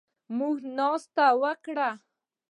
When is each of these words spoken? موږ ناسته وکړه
موږ 0.37 0.55
ناسته 0.77 1.25
وکړه 1.41 1.89